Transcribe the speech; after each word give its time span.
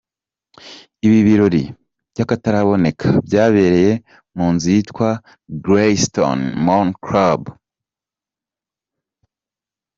Ibi 1.05 1.19
birori 1.27 1.63
by’akataraboneka 2.11 3.07
byabereye 3.27 3.91
mu 4.37 4.47
nzu 4.53 4.67
yitwa 4.75 5.09
Greystone 5.65 6.43
Manor 6.65 6.89
Club. 7.05 7.41